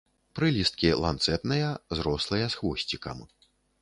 [0.37, 1.67] Прылісткі ланцэтныя,
[1.99, 3.17] зрослыя з хвосцікам.